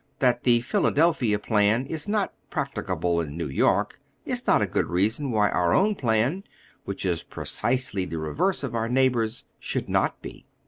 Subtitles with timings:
[0.17, 5.29] That the Philadelphia plan is not practicable in New York is not a good reason
[5.29, 6.43] why onr own plan,
[6.85, 10.47] which is precisely the reverse of our neighbor's, should not be.